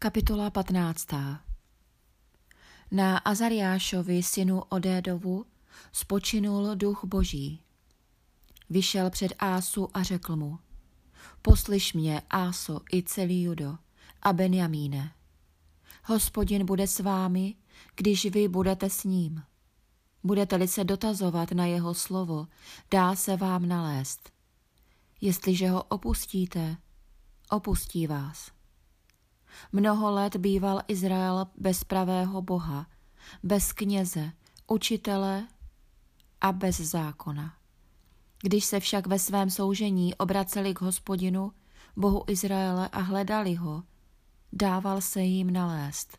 Kapitola 0.00 0.50
15. 0.50 1.06
Na 2.90 3.18
Azariášovi, 3.18 4.22
synu 4.22 4.62
Odédovu, 4.68 5.46
spočinul 5.92 6.74
duch 6.74 7.04
boží. 7.04 7.60
Vyšel 8.70 9.10
před 9.10 9.32
Ásu 9.38 9.88
a 9.94 10.02
řekl 10.02 10.36
mu, 10.36 10.58
poslyš 11.42 11.92
mě, 11.92 12.22
Áso, 12.30 12.80
i 12.92 13.02
celý 13.02 13.42
Judo 13.42 13.78
a 14.22 14.32
Benjamíne. 14.32 15.12
Hospodin 16.04 16.66
bude 16.66 16.86
s 16.86 17.00
vámi, 17.00 17.54
když 17.96 18.26
vy 18.26 18.48
budete 18.48 18.90
s 18.90 19.04
ním. 19.04 19.42
Budete-li 20.24 20.68
se 20.68 20.84
dotazovat 20.84 21.52
na 21.52 21.66
jeho 21.66 21.94
slovo, 21.94 22.46
dá 22.90 23.16
se 23.16 23.36
vám 23.36 23.68
nalézt. 23.68 24.30
Jestliže 25.20 25.68
ho 25.68 25.82
opustíte, 25.82 26.76
opustí 27.50 28.06
vás. 28.06 28.57
Mnoho 29.72 30.10
let 30.10 30.36
býval 30.36 30.80
Izrael 30.88 31.46
bez 31.56 31.84
pravého 31.84 32.42
Boha, 32.42 32.86
bez 33.42 33.72
kněze, 33.72 34.32
učitele 34.66 35.46
a 36.40 36.52
bez 36.52 36.80
zákona. 36.80 37.54
Když 38.42 38.64
se 38.64 38.80
však 38.80 39.06
ve 39.06 39.18
svém 39.18 39.50
soužení 39.50 40.14
obraceli 40.14 40.74
k 40.74 40.80
hospodinu, 40.80 41.52
Bohu 41.96 42.24
Izraele 42.26 42.88
a 42.88 43.00
hledali 43.00 43.54
ho, 43.54 43.82
dával 44.52 45.00
se 45.00 45.22
jim 45.22 45.52
nalézt. 45.52 46.18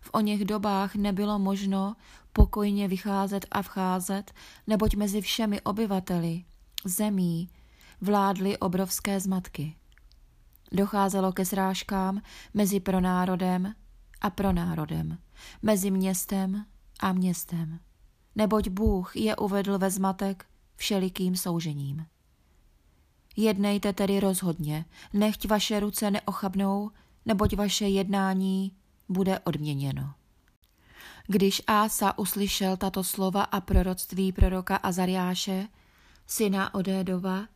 V 0.00 0.10
o 0.12 0.20
něch 0.20 0.44
dobách 0.44 0.94
nebylo 0.94 1.38
možno 1.38 1.96
pokojně 2.32 2.88
vycházet 2.88 3.46
a 3.50 3.62
vcházet, 3.62 4.32
neboť 4.66 4.94
mezi 4.94 5.20
všemi 5.20 5.60
obyvateli 5.60 6.44
zemí 6.84 7.48
vládly 8.00 8.58
obrovské 8.58 9.20
zmatky. 9.20 9.76
Docházelo 10.74 11.32
ke 11.32 11.44
srážkám 11.44 12.22
mezi 12.54 12.80
pronárodem 12.80 13.74
a 14.20 14.30
pronárodem, 14.30 15.18
mezi 15.62 15.90
městem 15.90 16.66
a 17.00 17.12
městem, 17.12 17.80
neboť 18.34 18.68
Bůh 18.68 19.16
je 19.16 19.36
uvedl 19.36 19.78
ve 19.78 19.90
zmatek 19.90 20.46
všelikým 20.76 21.36
soužením. 21.36 22.06
Jednejte 23.36 23.92
tedy 23.92 24.20
rozhodně, 24.20 24.84
nechť 25.12 25.48
vaše 25.48 25.80
ruce 25.80 26.10
neochabnou, 26.10 26.90
neboť 27.26 27.56
vaše 27.56 27.88
jednání 27.88 28.72
bude 29.08 29.38
odměněno. 29.38 30.14
Když 31.26 31.62
Ása 31.66 32.18
uslyšel 32.18 32.76
tato 32.76 33.04
slova 33.04 33.42
a 33.42 33.60
proroctví 33.60 34.32
proroka 34.32 34.76
Azariáše, 34.76 35.68
syna 36.26 36.74
Odédova, 36.74 37.46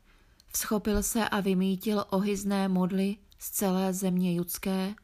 Vschopil 0.53 1.03
se 1.03 1.29
a 1.29 1.41
vymítil 1.41 2.05
ohyzné 2.11 2.69
modly 2.69 3.17
z 3.39 3.51
celé 3.51 3.95
země 3.95 4.35
judské 4.35 4.95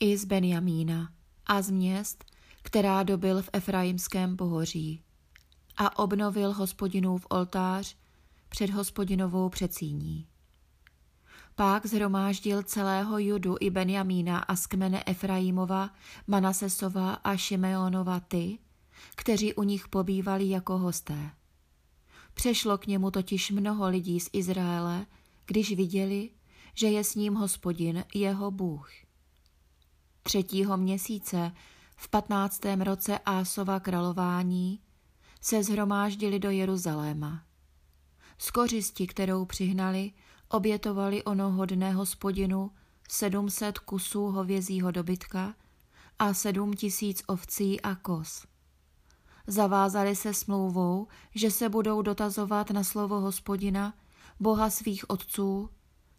i 0.00 0.16
z 0.16 0.24
Benjamína 0.24 1.12
a 1.46 1.62
z 1.62 1.70
měst, 1.70 2.24
která 2.62 3.02
dobil 3.02 3.42
v 3.42 3.50
Efraimském 3.52 4.36
pohoří 4.36 5.02
a 5.76 5.98
obnovil 5.98 6.52
hospodinův 6.52 7.26
oltář 7.30 7.96
před 8.48 8.70
hospodinovou 8.70 9.48
přecíní. 9.48 10.26
Pak 11.54 11.86
zhromáždil 11.86 12.62
celého 12.62 13.18
Judu 13.18 13.56
i 13.60 13.70
Benjamína 13.70 14.38
a 14.38 14.56
z 14.56 14.66
kmene 14.66 15.02
Efraimova, 15.06 15.90
Manasesova 16.26 17.14
a 17.14 17.36
Šimeonova 17.36 18.20
ty, 18.20 18.58
kteří 19.16 19.54
u 19.54 19.62
nich 19.62 19.88
pobývali 19.88 20.48
jako 20.48 20.78
hosté. 20.78 21.30
Přešlo 22.34 22.78
k 22.78 22.86
němu 22.86 23.10
totiž 23.10 23.50
mnoho 23.50 23.88
lidí 23.88 24.20
z 24.20 24.30
Izraele, 24.32 25.06
když 25.46 25.76
viděli, 25.76 26.30
že 26.74 26.86
je 26.86 27.04
s 27.04 27.14
ním 27.14 27.34
hospodin, 27.34 28.04
jeho 28.14 28.50
Bůh. 28.50 28.90
Třetího 30.22 30.76
měsíce, 30.76 31.52
v 31.96 32.08
patnáctém 32.08 32.80
roce 32.80 33.18
Ásova 33.18 33.80
králování, 33.80 34.80
se 35.40 35.64
zhromáždili 35.64 36.38
do 36.38 36.50
Jeruzaléma. 36.50 37.42
Z 38.38 38.50
kořisti, 38.50 39.06
kterou 39.06 39.44
přihnali, 39.44 40.12
obětovali 40.48 41.24
onoho 41.24 41.66
dne 41.66 41.92
hospodinu 41.92 42.70
sedmset 43.08 43.78
kusů 43.78 44.26
hovězího 44.26 44.90
dobytka 44.90 45.54
a 46.18 46.34
sedm 46.34 46.74
tisíc 46.74 47.22
ovcí 47.26 47.80
a 47.80 47.94
kos. 47.94 48.46
Zavázali 49.46 50.16
se 50.16 50.34
smlouvou, 50.34 51.06
že 51.34 51.50
se 51.50 51.68
budou 51.68 52.02
dotazovat 52.02 52.70
na 52.70 52.84
slovo 52.84 53.20
hospodina, 53.20 53.94
boha 54.40 54.70
svých 54.70 55.10
otců, 55.10 55.70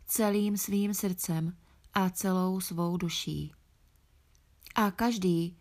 celým 0.07 0.57
svým 0.57 0.93
srdcem 0.93 1.57
a 1.93 2.09
celou 2.09 2.61
svou 2.61 2.97
duší. 2.97 3.53
A 4.75 4.91
každý, 4.91 5.57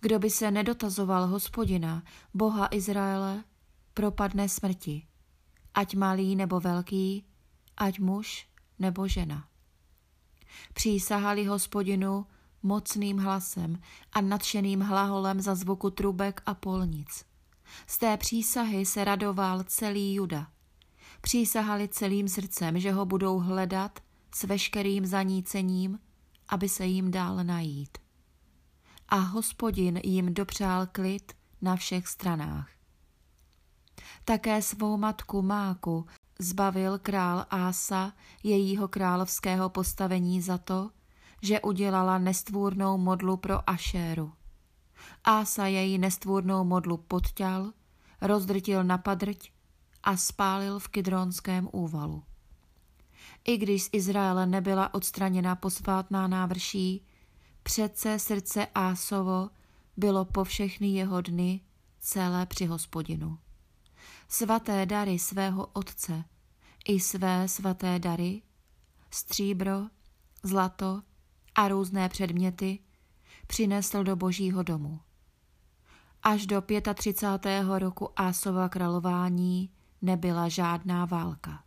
kdo 0.00 0.18
by 0.18 0.30
se 0.30 0.50
nedotazoval 0.50 1.26
hospodina, 1.26 2.02
boha 2.34 2.68
Izraele, 2.70 3.44
propadne 3.94 4.48
smrti, 4.48 5.06
ať 5.74 5.94
malý 5.94 6.36
nebo 6.36 6.60
velký, 6.60 7.24
ať 7.76 7.98
muž 7.98 8.48
nebo 8.78 9.08
žena. 9.08 9.48
Přísahali 10.74 11.44
hospodinu 11.44 12.26
mocným 12.64 13.18
hlasem 13.18 13.78
a 14.12 14.20
nadšeným 14.20 14.80
hlaholem 14.80 15.40
za 15.40 15.54
zvuku 15.54 15.90
trubek 15.90 16.42
a 16.46 16.54
polnic. 16.54 17.24
Z 17.86 17.98
té 17.98 18.16
přísahy 18.16 18.86
se 18.86 19.04
radoval 19.04 19.62
celý 19.62 20.14
Juda. 20.14 20.46
Přísahali 21.20 21.88
celým 21.88 22.28
srdcem, 22.28 22.78
že 22.78 22.92
ho 22.92 23.06
budou 23.06 23.38
hledat 23.38 24.00
s 24.34 24.44
veškerým 24.44 25.06
zanícením, 25.06 25.98
aby 26.48 26.68
se 26.68 26.86
jim 26.86 27.10
dál 27.10 27.44
najít. 27.44 27.98
A 29.08 29.16
hospodin 29.16 30.00
jim 30.04 30.34
dopřál 30.34 30.86
klid 30.86 31.32
na 31.62 31.76
všech 31.76 32.08
stranách. 32.08 32.70
Také 34.24 34.62
svou 34.62 34.96
matku 34.96 35.42
Máku 35.42 36.06
zbavil 36.38 36.98
král 36.98 37.46
Ása 37.50 38.12
jejího 38.42 38.88
královského 38.88 39.68
postavení 39.68 40.42
za 40.42 40.58
to, 40.58 40.90
že 41.44 41.60
udělala 41.60 42.18
nestvůrnou 42.18 42.98
modlu 42.98 43.36
pro 43.36 43.70
Ašéru. 43.70 44.32
Ása 45.24 45.66
její 45.66 45.98
nestvůrnou 45.98 46.64
modlu 46.64 46.96
podťal, 46.96 47.72
rozdrtil 48.20 48.84
na 48.84 48.98
padrť 48.98 49.50
a 50.02 50.16
spálil 50.16 50.78
v 50.78 50.88
Kydronském 50.88 51.68
úvalu. 51.72 52.22
I 53.44 53.56
když 53.56 53.82
z 53.82 53.88
Izraele 53.92 54.46
nebyla 54.46 54.94
odstraněna 54.94 55.56
posvátná 55.56 56.28
návrší, 56.28 57.06
přece 57.62 58.18
srdce 58.18 58.66
Ásovo 58.74 59.50
bylo 59.96 60.24
po 60.24 60.44
všechny 60.44 60.88
jeho 60.88 61.20
dny 61.20 61.60
celé 62.00 62.46
při 62.46 62.66
hospodinu. 62.66 63.38
Svaté 64.28 64.86
dary 64.86 65.18
svého 65.18 65.66
otce 65.66 66.24
i 66.88 67.00
své 67.00 67.48
svaté 67.48 67.98
dary, 67.98 68.42
stříbro, 69.10 69.86
zlato, 70.42 71.02
a 71.54 71.68
různé 71.68 72.08
předměty 72.08 72.78
přinesl 73.46 74.04
do 74.04 74.16
božího 74.16 74.62
domu. 74.62 75.00
Až 76.22 76.46
do 76.46 76.62
35. 76.94 77.64
roku 77.78 78.10
Ásova 78.16 78.68
králování 78.68 79.70
nebyla 80.02 80.48
žádná 80.48 81.04
válka. 81.04 81.64